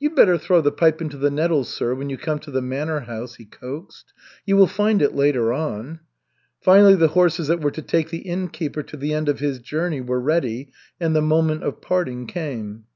[0.00, 3.02] "You'd better throw the pipe into the nettles, sir, when you come to the manor
[3.02, 4.12] house," he coaxed.
[4.44, 6.00] "You will find it later on."
[6.60, 10.00] Finally the horses that were to take the innkeeper to the end of his journey
[10.00, 12.86] were ready, and the moment of parting came.